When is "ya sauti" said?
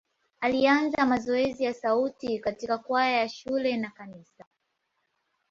1.63-2.39